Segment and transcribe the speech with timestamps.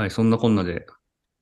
[0.00, 0.86] はい、そんなこんなで、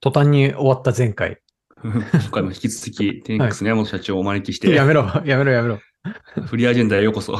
[0.00, 1.41] 途端に終わった前回。
[1.80, 5.79] 今回も引き続き、テニックスの山本社長をお招きして、やめろ、やめろ、やめろ。
[6.45, 7.39] フリーアジェンダへようこそ。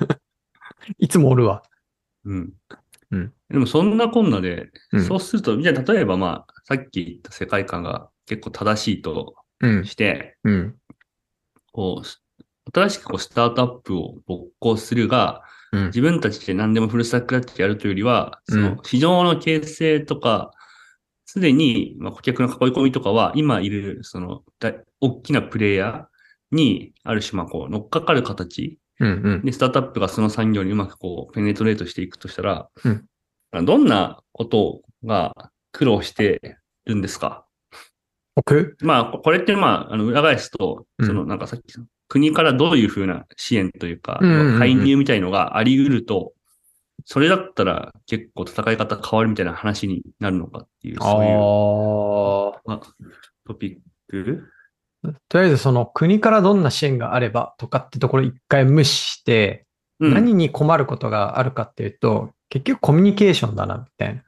[0.96, 1.62] いつもおるわ。
[2.24, 2.54] うん。
[3.10, 9.84] うんでもそんなこんなで、うんそうすると、じゃあ例えばまあ、さっき言った世界観が結構正しいとうん。
[9.84, 10.76] して、うん。
[11.70, 15.42] こう、新しくこうスタートアップを勃興するが、
[15.74, 15.86] うん。
[15.86, 20.52] 自分たちで何でもフルスタックだってやるというよりは、そうんの市場の形成とか、
[21.26, 29.08] すでに、まあ、顧客の囲い込みとかは、今いる、その、大大きなプレイヤーに、ある種、まあ、こう、乗っかかる形うん。
[29.08, 29.44] うん。
[29.44, 33.06] で、スタートアップがその産業にうまくこう、ペネトレートしていくとしたら、うん
[33.64, 37.46] どんなことが苦労してるんですか
[38.34, 41.72] 僕まあ、ここれってまあ、あの、裏返すと、うんその、なんかさっき、
[42.14, 44.20] 国からどういうふうな支援というか、
[44.56, 46.32] 介入みたいのがあり得ると、
[47.04, 51.32] それだったら結構戦い方変わるみたいな話になるのかっていう、あそういう
[52.56, 52.62] あ。
[52.66, 52.80] まあ
[53.48, 53.76] トピッ
[54.08, 54.44] ク？
[55.28, 59.66] とりあえずその国からどんな支援があればとかってところ一回無視して、
[59.98, 60.14] うん。
[60.14, 64.22] 何に困ることがあるかっていうと、結局コミュニケーションだなみたいな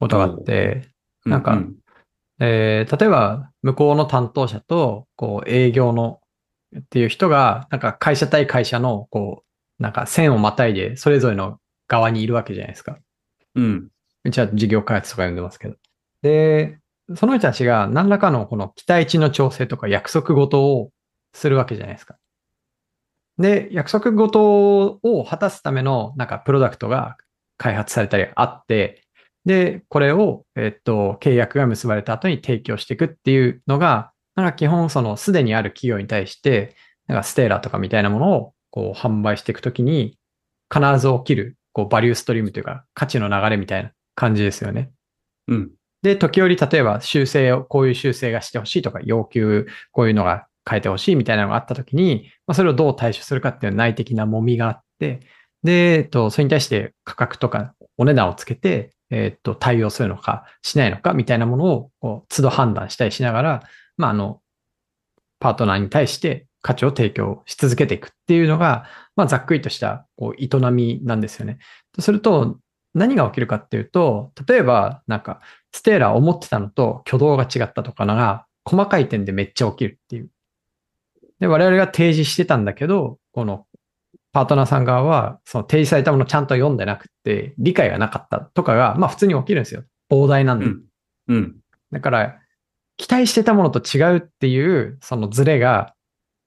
[0.00, 0.88] ことがあって、
[1.24, 1.76] なんかう
[2.40, 6.18] えー例えば向こうの担当者とこう営業の
[6.78, 9.44] っていう人が、なんか会社対会社のこ
[9.78, 11.58] う、なんか線をまたいでそれぞれの
[11.88, 12.98] 側にいるわけじゃないですか。
[13.54, 13.88] うん。
[14.24, 15.76] うちは事業開発とか呼んでますけど。
[16.22, 16.78] で、
[17.16, 20.90] その人たちが何らかのこの期待値の調整とか約束事を
[21.34, 22.16] するわけじゃないですか。
[23.38, 27.16] で、約束事を果たすためのなんかプロダクトが
[27.58, 29.02] 開発されたりあって、
[29.44, 40.18] で、これを、えっと、契約が結ばれた後に提供していくっていうのが、なんか基本そのすでにある企業に対して、なんかステーラーとかみたいなものをこう販売していくときに
[40.72, 44.90] 必ず起きるこうバリューストリームというか価値の流れみたいな感じですよね。
[45.48, 45.70] うん。
[46.02, 55.20] で、時折例えば修正を、こういう修正がしてほしいとか、要求、こういうのが変えてほしいみたいなのがあったときに、まあ、それをどう対処するかっていう内的な揉みがあって、
[55.62, 63.62] で、えっと、それに対して価格とかお値段をつけて、えっと、対応するのかしないのかみたいなものを、こう、都度判断したりしながら、
[63.96, 64.40] まあ、あの、
[65.40, 71.58] パートナーに対して価値を提供し続けていくっていうのが、まあ、ざっくりとした、こう、営みなんですよね。
[71.92, 72.58] とすると、
[72.94, 75.40] 何が起きるかっていうと、例えば、なんか、
[75.72, 80.30] ステーラー思ってたのと挙動が違ったとかのが、細かい点でめっちゃ起きるっていう。
[81.40, 83.66] で、我々が提示してたんだけど、この
[84.32, 89.84] パートナーさん側は、その提示されたものをちゃんと読んでなくて、理解がなかったとかが、まあ普通に起きるんですよ。
[90.10, 90.66] 膨大なんで。
[90.66, 90.82] うん。
[91.28, 91.56] うん。
[91.92, 92.40] だから、
[92.96, 95.94] 期待してたものと違うっていう、そのズレが、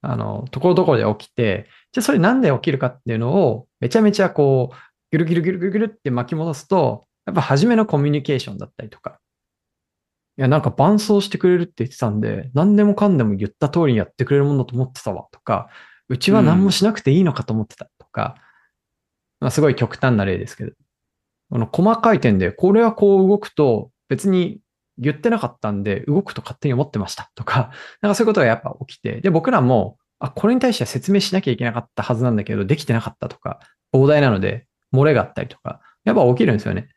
[0.01, 4.75] あの、ところどころで起きて、じゃあそれなんで起きるかっていうのを、めちゃめちゃこう、
[5.11, 9.19] ぐるぐるぐるぐるぐるって巻き戻すと、やっぱ初めのコミュニケーションだったりとか、
[10.37, 15.69] いや、なんか伴走してくれるって言ってたんで、何でもかんでも言った通りにやってくれるものだと思ってたわとか、
[16.09, 18.35] うちは何もしなくていいのかと思ってたとか、
[19.39, 20.71] まあ、すごい極端な例ですけど、
[21.51, 24.59] あの細かい点で、これはこう動くと別に
[24.97, 27.71] 言ってなかったんで、動くと勝手に思ってました とか、
[28.01, 33.59] なんかそういうことがやっぱ起きて、で、僕らも、あ、これに対しては説明しなきゃいけなかったはずなんだけど、できてなかったとか、
[33.93, 36.89] 膨大なので、漏れがあったりとか、やっぱ起きるんですよね。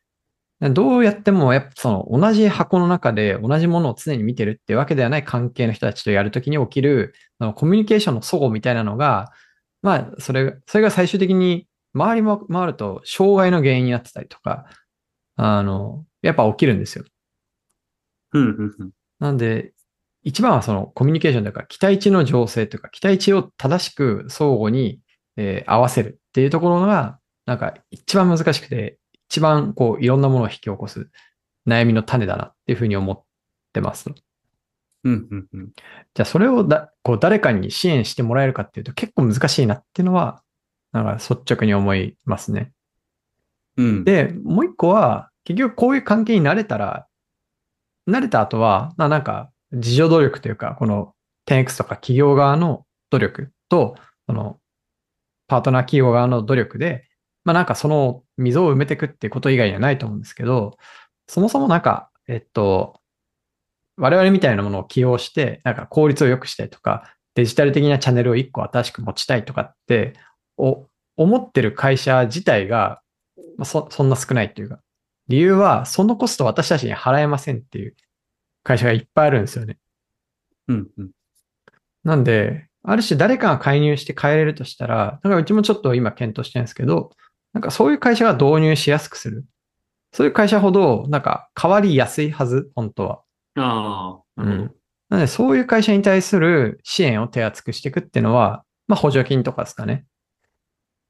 [0.60, 9.32] どうやっても、やっぱその同じ箱の中で同じものを常に見てるってわけではない関係の人たちとやるときに起きる、そのコミュニケーションの齟齬みたいなのが、
[9.82, 14.66] まあ、それ、それが最終的に回りも回ると障害の原因になってたりとか、
[15.36, 17.04] あの、やっぱ起きるんですよ。
[19.18, 19.72] なんで、
[20.22, 25.00] 一番はそのコミュニケーションというか、期待値の情勢というか、期待値を正しく相互に、
[25.36, 28.98] えー合わせるっていうところが、なんか一番難しくて、
[29.28, 31.08] 一番こういろんなものを引き起こす
[31.66, 33.22] 悩みの種だなっていうふうに思っ
[33.72, 34.10] てます。
[35.04, 35.28] うん。
[35.30, 35.46] うん。
[35.52, 35.70] うん。
[36.14, 40.42] じゃあそれをだこう誰かに支援してもらえるかっていうと結構難しいなっていうのは、
[40.92, 42.72] なんか率直に思いますね。
[43.76, 44.04] うん。
[44.04, 47.06] で、もう一個は、結局こういう関係になれたら、
[48.08, 51.14] 慣れた後は、まあなんか、自助努力というか、この
[51.46, 53.94] 10X とか企業側の努力と、
[54.26, 54.58] その、
[55.46, 57.08] パートナー企業側の努力で、
[57.44, 60.76] まあなんかその溝を埋めていくっていうこと以外にはないと思うんですけど、
[61.28, 63.00] そもそもなんか、えっと、
[63.96, 70.14] 我々みたいなものを起用して、なんか効率を良くしたいとか、デジタル的なチャンネルを一個新しく持ちたいとかって、
[70.56, 70.86] お
[71.16, 73.02] 思ってる会社自体が、
[73.64, 74.80] そそんな少ないっていうか、
[75.30, 77.94] 理由は、そのコスト私たちに払えませんっていう
[78.64, 79.78] 会社がいっぱいあるんですよね。
[80.66, 80.88] うん。
[80.98, 81.10] うん。
[82.02, 87.10] なんで、ある種誰かが介入して変えれるとしたら、だからうちもちょっと今検討してるんですけど、
[87.52, 89.44] なんかそういう会社が導入しやすくする。
[90.12, 93.22] そういう会社ほど、なんか変わりやすいはず、本当は。
[93.54, 94.74] ああ、うん。
[95.10, 100.06] なので、そういう会社に対する支援を手厚くしていくっていうのは、まあ補助金とかですかね。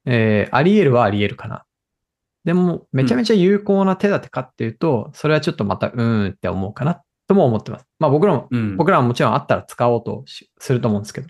[0.05, 1.65] えーあり得るはあり得るかな。
[2.45, 7.87] でも、めちゃめちゃ有効な手立てかっていうと、それはちょっとまた、うーんって思うかな、とも思ってます。
[7.99, 8.77] まあ僕らも、うん。
[8.77, 11.29] 僕らももちろんあったら使おうとしすると思うんですけど。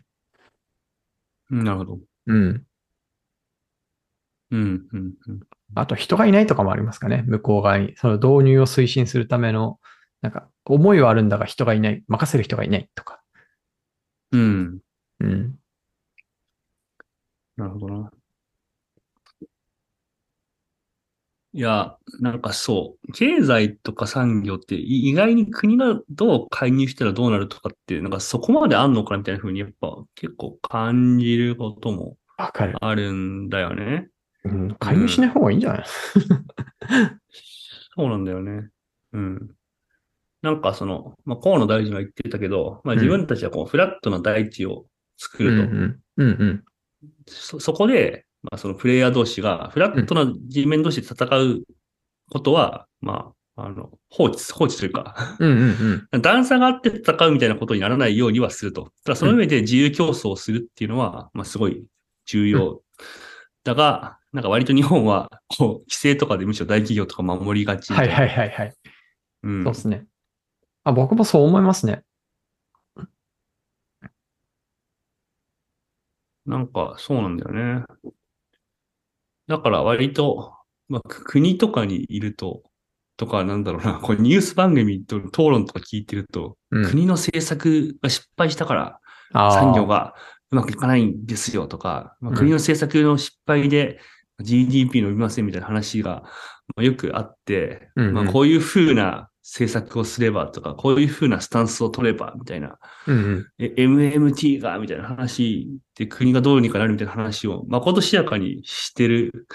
[1.51, 1.99] うんなるほど。
[2.27, 2.67] うん。
[4.51, 5.41] うん、うん、うん。
[5.75, 7.23] あと人がいないとかもありますかね。
[7.27, 7.95] 向こう側に。
[7.97, 9.79] その導入を推進するための、
[10.23, 12.03] なんか、思いはあるんだが人がいない。
[12.09, 13.21] 任せる人がいないとか。
[14.33, 14.81] うん。
[15.21, 15.61] うん。
[17.57, 18.11] なるほどな。
[21.53, 32.17] いや、なんかそう、経済とか産業ってい意外に国がどう介入したらどうなるとかって、なんかそこまであんのかなみたいな風にやっぱ結構感じることも。
[32.81, 34.09] あるんだよね。
[34.45, 34.75] うん。
[34.79, 35.85] 介入しない方がいいんじゃない、
[37.97, 38.71] そうなんだよね。
[39.13, 39.51] うん。
[40.43, 44.87] なんかその、まあ、河野大臣は言ってたけど、まあうん自分たちはこうフラットな大地を
[45.19, 45.71] 作うんると。
[45.71, 46.01] うん。
[46.17, 46.65] うんうん。
[47.27, 51.63] そ、そこで、まあそのプレイヤー同士がフラットな地面同士で戦う
[52.31, 56.21] ことは、まあ、あの、放置、放置というか、うんうんうん。
[56.23, 58.93] 段差があって戦うみたいなことにならないようにはすると。
[59.05, 61.85] ただその上で自由競争をするっていうのは、まあすごい
[62.27, 62.83] 重要。
[63.65, 68.15] だが、なんか割と日本は、こう、規制とかでむしろ大企業とか守りがちはいな。
[68.15, 68.75] はいはいはい。
[69.43, 70.07] うんそうですね。
[70.85, 72.05] あ、僕もそう思いますね。
[76.47, 77.85] なんか、そうなんだよね。
[79.51, 80.55] だから割と、
[80.89, 82.63] まあ、く国とかにいると、
[83.17, 86.85] とか、なんだろうな、こうニュース番組と討論とか聞いてると、うん。
[86.87, 89.01] 国の政策が失敗したから、
[89.33, 90.15] 産業が
[90.53, 92.37] うまくいかないんですよとか、まあ、うん。
[92.37, 93.99] 国の政策の失敗で
[94.41, 96.23] GDP 伸びませんみたいな話が
[96.77, 98.15] まあよくあって、うんうん。
[98.15, 103.47] まあ、こういう風な政策をすればとか、こういう風なスタンスを取ればみたいな、うんうん。
[103.59, 109.47] え MMT がみたいな話で国がどうにかなるみたいな話をまことしやかにしてる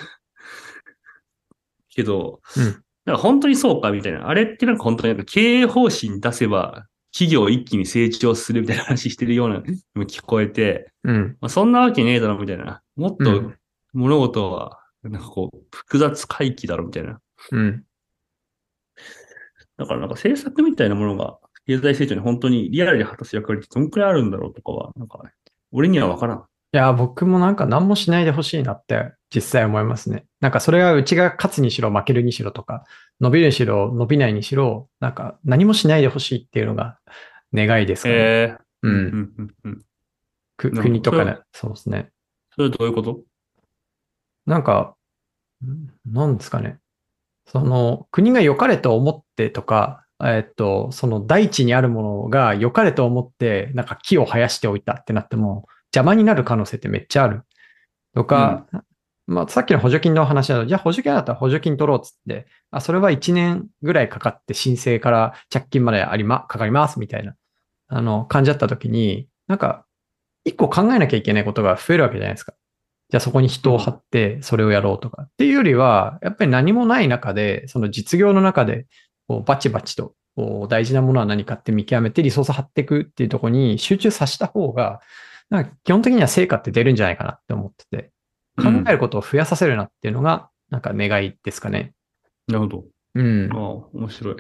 [1.89, 4.27] けど、うんなんか本当にそうかみたいな。
[4.27, 9.61] あれってなんか本当になんか経営方針出せば企業一気に成長するみたいな話してるような
[10.05, 11.37] 聞こえて、うん。
[11.39, 12.81] まあ、そんなわけねえだろみたいな。
[12.95, 13.55] もっとうん
[13.93, 17.19] 物事はなんかこう複雑回帰だろみたいな。
[17.51, 17.83] うん。
[19.77, 21.37] だからなんか政策みたいなものが
[21.67, 25.19] 経済成長に本当にリアルに果たす役割ってどんくらいあるんだろうとかは、なんか
[25.71, 26.37] 俺にはわからん。
[26.39, 30.25] いや、僕もなんか何もしないでほしいなって実際思いますね。
[30.41, 32.83] なんかそれがうちが勝つにしろ負けるにしろとか、
[33.21, 36.99] 伸びるにしろ伸びないにしろ、なんか何もしないでほしいっていうのが
[37.53, 38.15] 願いですかね。
[38.15, 38.89] ええう。
[38.89, 39.85] うん
[40.57, 42.11] 国とかねそうですね。
[42.51, 43.21] それはどういうこと？
[44.45, 44.95] なんか、
[45.65, 46.77] んなんですかね。
[47.47, 57.43] その、国が良かれと思ってとか、えっと、その大地にあるものが良かれと思って、なんか木を生やしておいたってなっても、邪魔になる可能性ってめっちゃある。
[58.13, 58.65] とか、
[59.27, 67.35] まあ、さっきの補助金の話だと、じゃあ補助金だったら補助金取ろうっつって、あ、それは1年ぐらいかかって申請から着金までありま、かかりますみたいな、
[67.87, 69.85] あの、感じだった時に、なんか、
[70.45, 72.53] 一個考えなきゃいけないことが増えるわけじゃないですか。
[73.09, 78.87] じゃあそこに人を張ってそれをやろうとかっていうよりは、やっぱり何もない中で、その実業の中で、
[79.27, 80.15] こうバチバチと
[80.69, 85.01] 大事なものは何かって見極めてリソース張っていくっていうところに集中させた方が、
[85.49, 88.11] なんか基本的には成果って出るんじゃないかなって思ってて、
[88.57, 91.93] 考えることを増やさせるなっていうのが、なんか願いですかね。
[92.47, 92.85] なるほど。
[93.15, 93.55] うんあ。
[93.55, 93.59] あ、
[93.93, 94.35] 面白い。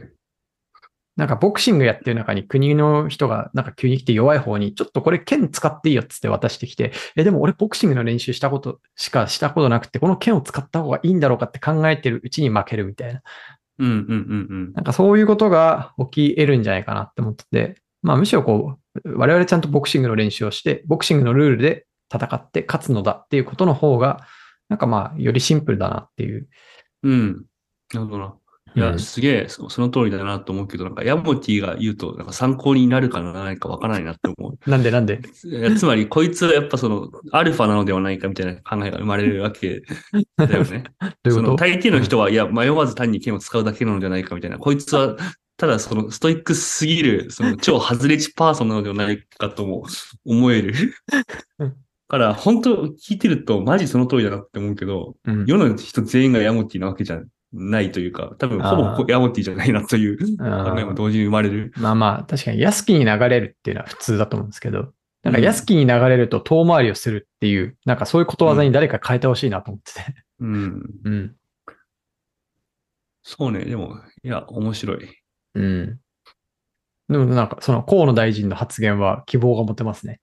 [1.15, 13.21] なんかボクシングやってる中に国の人がなんか急に来て弱い方に、ちょっとこれ剣使っていいよっつって渡してきて、え、でも俺ボクシングの練習したことしかしたことなくて、この剣を使った方がいいんだろうかって考えてるうちに負けるみたいな。
[13.77, 13.97] うんうん
[14.49, 24.25] うんなんかそういうことが起き得るんじゃないかなって思ってて、まあむしろこう、我々ちゃんとボクシングの練習をして、ボクシングのルールで戦って勝つのだっていうことの方が、
[24.69, 26.47] なんかまあよりシンプルだなっていう。
[27.03, 27.11] うん。
[27.11, 27.45] うん。
[27.93, 28.35] なるほどな。
[28.75, 34.69] いや、うんすげえ、そその通りだなと思うけど、なんかヤモティが言うと、なんか参考になるかならないかわからないなって思う。
[34.69, 35.21] なんでなんで？
[35.77, 39.81] つまり、こいつはやっぱその、アルファなのではないかみたいな考えが生まれるわけ
[40.37, 40.83] だよね。
[41.01, 44.57] どういうそのこと大抵の人は、いや、迷わず単に剣を使うだけなのではないかみたいな。
[44.57, 45.15] こいつは、
[45.57, 49.85] ただそのストイックすぎる、その 超外れ値パーソンなのではないかとも
[50.25, 50.73] 思える
[51.59, 51.75] うん。
[52.07, 57.21] から、本当聞いてると、マジその通りだなって思うけど、うん世の人全員がヤモティなわけじゃ
[57.57, 61.73] ないというか、多分ほぼヤモティじゃないなという考えも同時に生まれる。
[61.77, 64.93] まあまあ、確かに安きに流れるっていうのは普通だと思うんですけど、
[65.23, 70.01] なんか安きに流れると遠回りをするっていう、なんかそういうことわざに誰か変えてほしいなと思ってて。
[70.39, 70.83] うん。
[71.03, 71.35] うん。
[73.23, 73.65] そうね。
[73.65, 75.09] でも、いや、面白い。
[75.55, 75.99] うん。
[77.09, 80.19] でもなんか、その河野大臣の発言は希望が持てますね。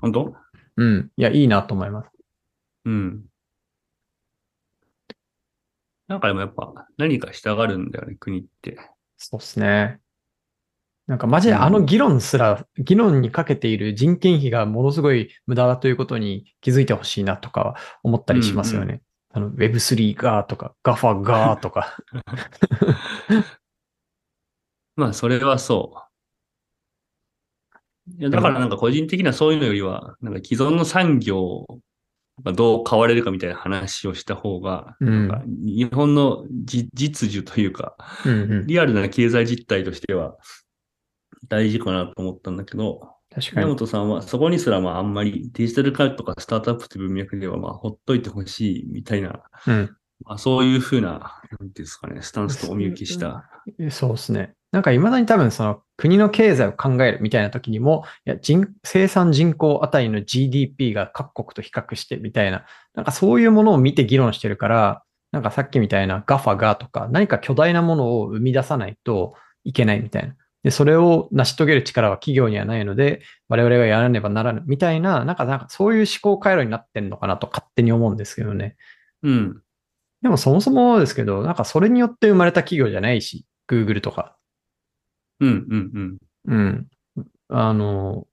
[0.00, 0.34] 本当？
[0.76, 1.10] うん。
[1.16, 2.10] いや、いいなと思います。
[2.86, 3.24] うん。
[6.12, 8.76] なんかでもやっぱ何かしたがるんだよね、国って。
[9.16, 9.98] そうですね。
[11.06, 19.00] なんかマジでうんあの議論すら、議論にかけている人件費がものすごい無駄だということに気づいてほしいなとかは思ったりしますよね。
[19.30, 21.96] あの Web3 がとか、GAFA がとか。
[24.96, 25.94] まあ、それはそ
[28.06, 28.12] う。
[28.18, 31.76] いや、だからなんか個人的にはそういうのよりは、なんか既存の産業が
[32.44, 35.30] どう変われるかみたいな話をした方が、うん
[35.64, 38.66] 日本のじ実需というか、うんうん。
[38.66, 40.36] リアルな経済実態としては
[41.48, 43.66] 大事かなと思ったんだけど、宮確かに。
[43.66, 49.96] 本さんはそこにすらまああんまりデジタル化とかスタートアップという文脈ではまあほっといてほしいみたいな、うん。
[50.24, 53.44] まあ、そういうふうな、なんていうんですかね、スタンスとお見受けした。
[53.90, 54.54] そうですね。
[54.72, 62.64] なんか未だに多分その国の経済を考えるみたいな時にも、いや人生産人口あたりの GDP が各国と比較してみたいな、
[62.94, 70.34] なんかそういうものを見て議論してるから、なんかさっきみたいな GAFA がとか何か巨大なものを生み出さないといけないみたいな。
[70.62, 78.76] で、それを成し遂げる力は企業にはないので、我々がやらねばならぬみたいな、なんかなんかそういう思考回路になってんのかなと勝手に思うんですけどね。
[79.22, 79.62] うん。
[80.22, 84.36] でもそもそもですけど、なんかそれによって生まれた企業じゃないし、Google とか。
[85.40, 86.18] うん、うん、うん。
[86.46, 86.88] うん。
[87.48, 88.26] あの、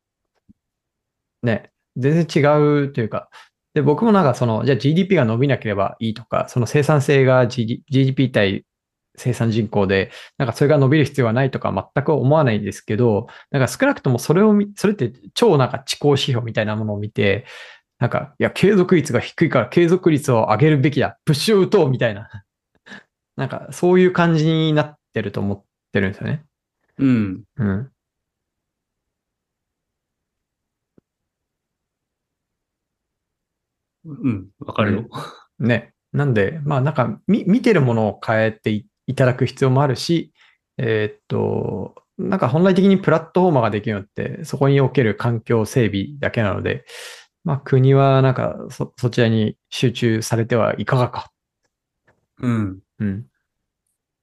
[1.43, 3.29] ね、全然違うというか、
[3.73, 8.65] で、僕もなんかその、じゃあ GDP が伸びなければいいとか、その生産性が GD、p 対
[9.15, 17.45] 生産人口で、なんかそれが伸びる必要はないとか全く思わないんですけど、なんか少なくともそれを、それって超なんか遅行指標みたいなものを見て、
[17.99, 21.19] なんか、いや、継続率が低いから継続率を上げるべきだ。
[21.25, 22.29] プッシュを打とうみたいな。
[23.35, 26.45] なんか、そういう感じになってると思ってるんですよね。
[26.99, 27.43] うん。
[27.57, 27.91] うん。
[34.05, 34.49] うん。
[34.59, 35.09] わかるよ。
[35.59, 35.93] ね。
[36.11, 40.33] なんで、まあなんか見、見てるものを変えていいただく必要もあるし、
[40.77, 46.85] えーっと、なんか本来的にプラットフォーマーができるのって、そこにおける環境整備だけなので、
[47.43, 51.31] まあ国はなんかそ、そちらに集中されてはいかがか。
[52.41, 52.79] うん。
[52.99, 53.25] うん。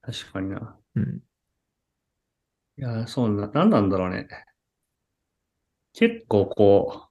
[0.03, 0.79] 確かにな。
[0.97, 1.21] うん。
[2.79, 4.29] いや、そうな、なんなんだろうね。
[5.95, 7.07] 結構こう、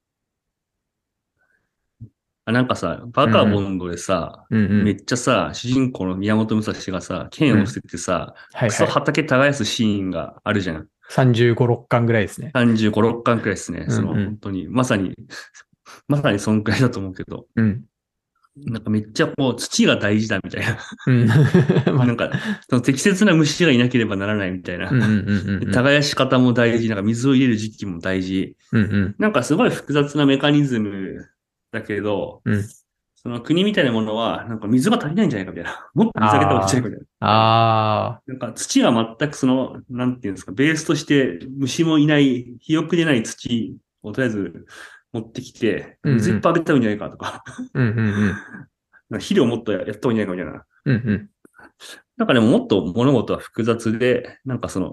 [2.46, 4.84] あ、なんかさ、バカボンドでさ、うんうん。
[4.84, 8.70] めっちゃさ、主人公の宮本武蔵がさ、剣を捨ててさ、はいはい。
[8.70, 10.88] クソ畑耕すシーンがあるじゃん。
[11.12, 12.52] 35、6巻ぐらいですね。
[12.54, 13.88] 35、6巻くらいですね。
[13.90, 15.16] その、うんうん本当に、まさに、
[16.08, 17.84] まさにそんくらいだと思うけど、うん。
[18.58, 20.78] なんかめっちゃこう、土が大事だみたいな。
[21.08, 21.28] うん。
[21.96, 22.32] まあなんか、
[22.70, 24.90] その適切な虫がいなければならないみたいな。
[25.72, 28.56] 耕し方も大事、なんか水を入れる時期も大事。
[28.72, 29.16] うんうん。
[29.20, 31.28] なんかすごい複雑なメカニズム
[31.72, 32.64] だけど、うん
[33.26, 35.90] その国みたいなものは、なんか水が足りないんじゃないかみたいな。
[35.96, 37.08] もっと水あげた方がいいんじゃないかみたいな。
[37.22, 44.66] あなんか土が全くその、なんていうんですか、ベースとして虫もいない、肥沃でない土をとりあえず
[45.16, 47.56] 持ってきて、うんうん水いっぱいあげた方がいいんじゃないかとか、あ。
[47.74, 48.36] うんうんうん。
[49.20, 50.66] 肥料もっとやった方がいいんじゃないかみたいな。
[50.86, 51.30] うんうん。
[52.18, 54.92] なんかでももっと物事は複雑で、なんかその、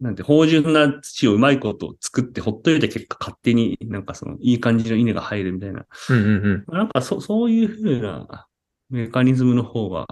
[0.00, 5.84] なんて、芳醇な土をうまいこと作ってほっといた結果勝手になんかその、いい感じの稲が入るみたいな。
[6.08, 6.74] うんうんうん。
[6.74, 8.46] なんかそ、そういうふうな
[8.88, 10.06] メカニズムの方が、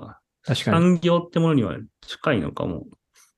[0.44, 0.96] 確かに。
[0.96, 2.86] 産業ってものには近いのかも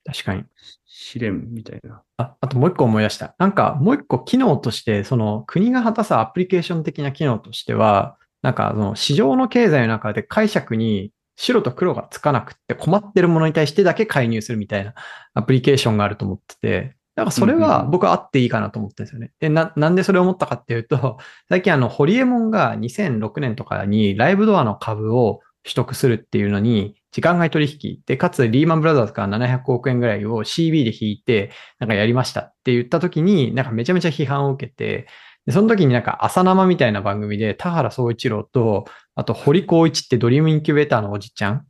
[0.05, 0.43] 確かに。
[0.85, 2.03] しれんみたいな。
[2.17, 3.35] あ、あともう一個思い出した。
[3.37, 14.93] なんかもう一個機能として、その国が果たすアプリケーション的な機能としては、なんかその市場の経済の中で解釈に白と黒がつかなくって困ってるものに対してだけ介入するみたいな
[15.33, 19.31] アプリケーションがあると思ってて、だからそれは僕はあっていいかなと思ってるんですよね。
[19.39, 21.17] で、な、なんでそれを思ったかっていうと、
[21.49, 35.07] 最近あの、ホリエモンが2006年とかにライブドアの株を取得するっていうのに、時間外取引で、かつリーマンブラザーズから700億円ぐらいを CB で引いて、なんかやりましたって言った時に、なんかめちゃめちゃ批判を受けて、
[35.45, 41.65] でその時になんか朝生みたいな番組で田原総一郎と、あと堀紘一ってドリームインキュベーターのおじちゃん、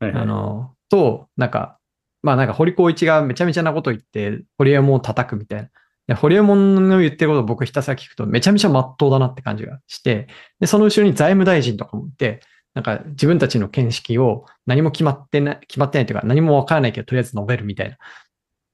[0.00, 0.22] はいはい。
[0.22, 1.78] あの、と、なんか、
[2.22, 5.68] まあなんか堀紘一がめちゃめちゃなこと言って、ホリエモンを叩くみたいな。
[6.08, 10.26] で、ホリエモンの言ってることを僕ひたすら聞くとめちゃめちゃ真っ当だなって感じがして、
[10.58, 12.40] で、その後ろに財務大臣とかもいて、
[12.78, 17.98] なんか自分たちの見識を何も決まってない、決まってないというか何もわからないけどとりあえず述べるみたいな。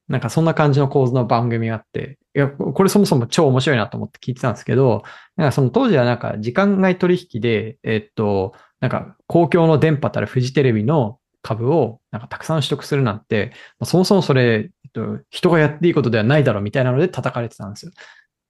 [0.08, 5.04] なんかそんな感じの構図の番組があって、いや、これそもそも超面白いなと思って聞いてたんですけど、
[5.36, 17.92] なんかその当時はなんか時間外取引で、えっと、なんか公共の電波たるフジテレビの株をなんかたくさん取得するなんて、まあそもそもそれ、えっと、人がやっていいことではないだろうみたいなので叩かれてたんですよ。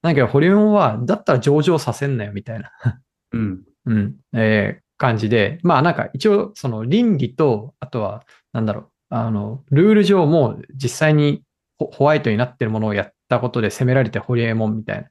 [0.02, 2.70] だけど、ホリエモンは、だったら上場させんなよみたいな。
[3.32, 3.62] うん。
[3.86, 11.42] うん、えー感じで、まあなんか一応その倫理と、あとはなんだろう、あの、ルール上も実際に
[11.78, 15.08] ホワイトになってるものをやったことで責められてホリエモンみたいな。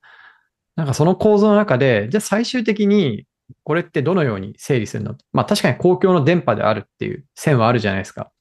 [0.75, 3.25] なんかその構造の中で、じゃあ最終的に
[3.63, 5.15] これってどのように整理するの？
[5.33, 8.31] まあ確かに公共の電波であるっていう線はあるじゃないですか。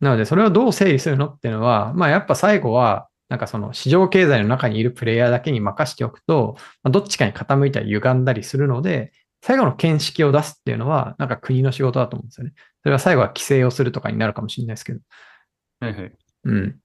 [0.00, 9.12] なのでそれをどう整理するのっていうのは、まあやっぱ最後は、なんかその市場経済の中にいるプレイヤーだけに任しておくと、どっちかに傾いたり歪んだりするので、
[9.46, 12.54] 最後の見識を出すっていうのは、なんか国の仕事だと思うんですよね。
[12.82, 15.00] それは最後は規制をするとかになるかもしれないですけど。
[15.80, 16.12] はいはい。
[16.44, 16.76] うん。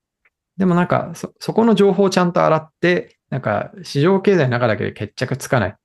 [0.58, 5.76] でもなんか、そ、そこの情報をちゃんと洗って、なんか、市場経済の中だけで決着つかない。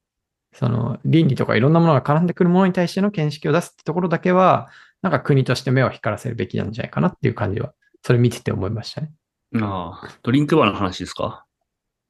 [0.52, 4.68] その、倫理とかいろんなものが絡んでくるものに対しての見識を出すってところだけは、
[5.00, 9.12] なんか国として目を光らせるべきなんじゃないかなっていう感じは、それ見てて思いましたね。
[9.62, 11.44] ああ、ドリンクバーの話ですか？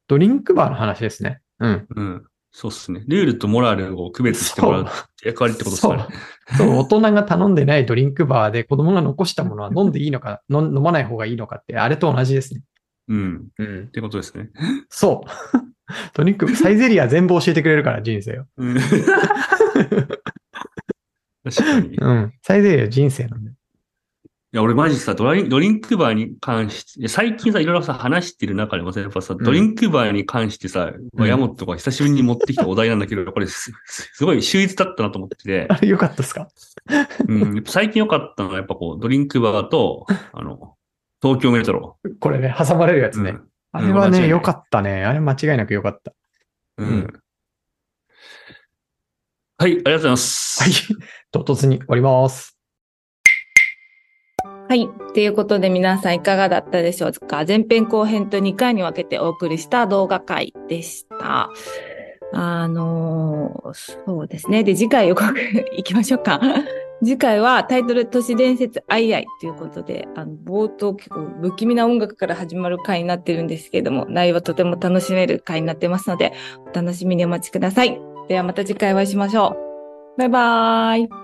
[0.08, 1.42] ドリンクバーの話ですね。
[1.58, 1.86] うん。
[1.94, 2.26] うん。
[2.56, 3.02] そうっすね。
[3.08, 4.86] ルールとモラルを区別してもらう
[5.24, 6.14] 役割ってことですそうかね。。
[6.56, 12.62] そう、大人が頼んでないドリンクバーで子供が残したものは飲んでいいのか、の飲まない方がいいのかって、あれと同じですね。
[13.08, 13.48] うん。
[13.58, 13.90] うんっ。
[13.90, 14.50] てことですね。
[14.88, 15.28] そう。
[16.14, 18.44] ドリンク、サイゼリア全部教えてくれるから、人生を。
[18.56, 18.76] うん。
[21.42, 21.88] 確かに。
[21.88, 22.32] いうん。
[22.40, 23.43] サイゼリア人生なんで。
[24.56, 36.48] や、俺マジさ、ドラインドリンクバーに関して、最近さ、いろいろさ、話してる中でもさ、やっぱさ、んドリンクバーに関してさ、うんヤモトが久しぶりに持ってきたお題なんだけど、 これす、すすごい秀逸だったなと思ってて、あれよかったですか？
[37.28, 40.76] うん、最近良かったのは、やっぱこう、ドリンクバーと、 あの、
[41.20, 41.98] 東京メトロ。
[42.20, 43.30] これね、挟まれるやつね。
[43.30, 45.04] うんあれはね、よかったね。
[45.04, 46.12] あれ間違いなくよかった。
[46.78, 46.86] うん。
[46.86, 47.20] うん
[49.58, 50.62] はい、ありがとうございます。
[50.62, 50.72] はい。
[51.32, 52.53] 唐突に終わります。
[54.68, 54.88] はい。
[55.12, 57.44] ということで皆さんいかがだったでしょうか？
[57.46, 61.50] 前編後編と2回に分けてお送りした動画会でした。
[62.32, 63.74] あのー
[64.06, 64.64] そうですね。
[64.64, 65.32] で、次回予告
[65.76, 66.40] 行きましょうか。
[67.04, 76.32] 次回はタイトル都市伝説アイアイということで、あの、冒頭結構不気味な音楽から始まる回になってるんですけれども、内容はとても楽しめる回になってますので、
[76.72, 78.00] お楽しみにお待ちください。
[78.28, 79.56] ではまた次回お会いしましょ
[80.16, 80.18] う。
[80.18, 81.23] バイバーイ。